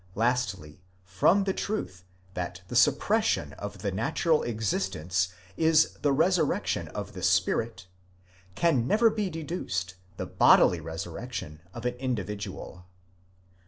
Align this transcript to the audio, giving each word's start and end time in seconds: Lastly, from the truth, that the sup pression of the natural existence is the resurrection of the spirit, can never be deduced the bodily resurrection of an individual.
Lastly, 0.15 0.81
from 1.03 1.43
the 1.43 1.53
truth, 1.53 2.03
that 2.33 2.63
the 2.69 2.75
sup 2.75 2.97
pression 2.97 3.53
of 3.53 3.83
the 3.83 3.91
natural 3.91 4.41
existence 4.41 5.27
is 5.57 5.93
the 6.01 6.11
resurrection 6.11 6.87
of 6.87 7.13
the 7.13 7.21
spirit, 7.21 7.85
can 8.55 8.87
never 8.87 9.11
be 9.11 9.29
deduced 9.29 9.93
the 10.17 10.25
bodily 10.25 10.79
resurrection 10.81 11.61
of 11.71 11.85
an 11.85 11.93
individual. 11.97 12.87